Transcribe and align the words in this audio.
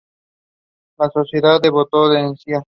La 0.97 1.11
"Sociedad 1.11 1.61
Devoto 1.61 2.11
y 2.11 2.35
Cía. 2.35 2.63